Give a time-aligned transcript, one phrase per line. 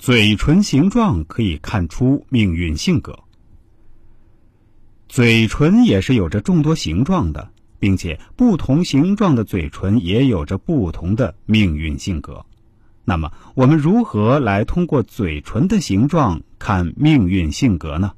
[0.00, 3.18] 嘴唇形状可以看出命运性格。
[5.10, 12.46] 嘴唇也是有着众多形状的，并且不同形状的嘴唇也有着不同的命运性格。
[13.04, 18.12] 那么，我们如何来通过嘴唇的形状看命运性格呢？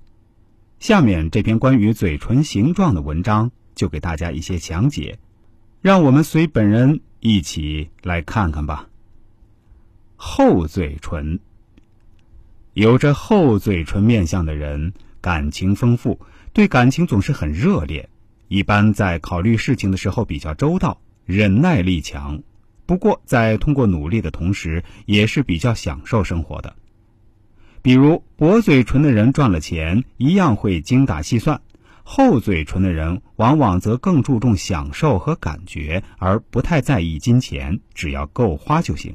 [0.78, 5.18] 下面这篇关于嘴唇形状的文章就给大家一些讲解，
[5.80, 8.88] 让我们随本人一起来看看吧。
[10.14, 11.40] 厚嘴唇，
[12.74, 16.18] 有着厚嘴唇面相的人，感情丰富，
[16.54, 18.08] 对感情总是很热烈，
[18.48, 22.42] 一般在考虑事情的时候比较周到，忍耐力强。
[22.86, 26.74] 不过，在通过努力的同时，也是比较享受生活的。
[27.82, 31.58] 比如，薄嘴唇的人赚了钱，一样会精打细算；
[32.04, 39.14] 厚嘴唇的人，往往则更注重享受和感觉，而不太在意金钱，只要够花就行。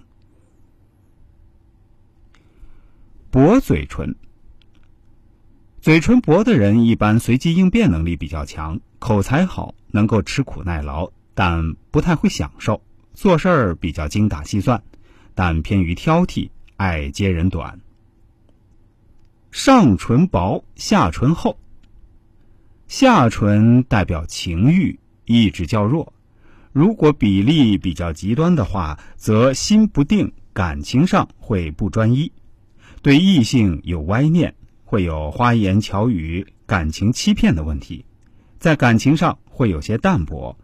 [3.38, 4.16] 薄嘴唇，
[5.80, 12.82] 嘴唇薄的人一般随机应变能力比较强，口才好，能够吃苦耐劳，但不太会享受。
[13.14, 14.82] 做事儿比较精打细算，
[15.36, 17.80] 但偏于挑剔，爱揭人短。
[19.52, 21.60] 上唇薄，下唇厚。
[22.88, 26.12] 下唇代表情欲，意志较弱。
[26.72, 32.32] 如果比例比较极端的话，则心不定，感情上会不专一，
[33.08, 38.04] 对异性有歪念，会有花言巧语、感情欺骗的问题，
[38.60, 40.58] 在感情上会有些淡薄，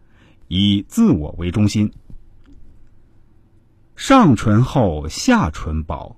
[0.50, 1.94] 以自我为中心。
[3.96, 6.18] 上唇厚，下唇薄。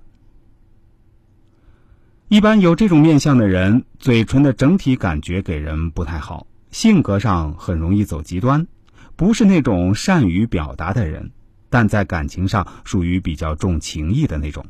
[2.26, 8.66] 一般有这种面相的人，嘴唇的整体感觉给人不太好，性格上很容易走极端，
[9.14, 11.30] 不是那种善于表达的人，
[11.70, 14.66] 但在感情上属于比较重情义的那种。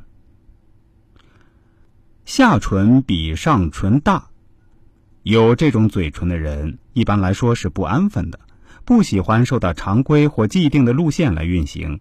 [2.27, 4.31] 下唇比上唇大，
[5.23, 8.41] 有这种嘴唇的人，一般来说是不安分的，
[8.85, 12.01] 不喜欢受到常规或既定的路线来运行。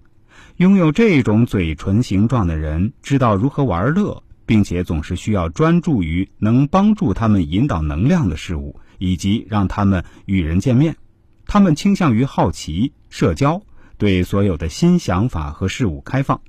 [0.56, 10.98] 拥有这种嘴唇形状的人，知道如何玩乐，并且总是需要专注于能帮助他们引导能量的事物，以及让他们与人见面。
[11.46, 13.62] 他们倾向于好奇、社交，
[14.00, 16.42] 对所有的新想法和事物开放。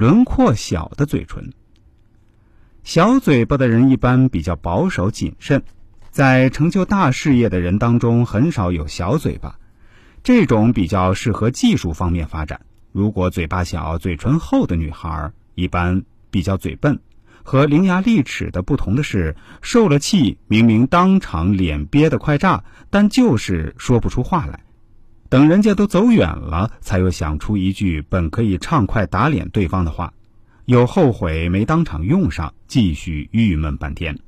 [0.00, 1.52] 轮廓小的嘴唇，
[2.84, 5.62] 小嘴巴的人一般比较保守谨慎，
[6.10, 9.58] 在成就大事业的人当中，很少有小嘴巴。
[10.22, 12.62] 这种比较适合技术方面发展。
[12.92, 16.98] 如果嘴巴小、嘴唇厚的女孩，一般比较嘴笨。
[17.42, 24.60] 和伶牙俐齿的不同的是，受了气，明明当场脸憋得快炸，但就是说不出话来。
[25.30, 30.12] 等人家都走远了，才又想出一句本可以畅快打脸对方的话，
[30.64, 34.18] 又后悔没当场用上，继续郁闷半天。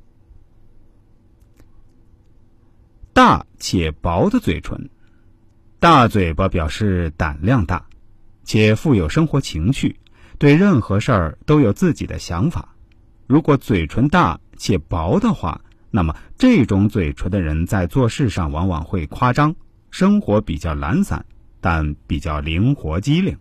[3.11, 4.89] 大且薄的嘴唇。
[5.79, 7.85] 大嘴巴表示胆量大，
[8.45, 9.97] 且富有生活情趣，
[10.37, 12.69] 对任何事儿都有自己的想法。
[13.27, 15.59] 如果嘴唇大且薄的话，
[15.91, 19.53] 那么这种嘴唇的人在做事上往往会夸张，
[19.93, 21.23] 生活比较懒散，
[21.61, 23.37] 但比较灵活机灵。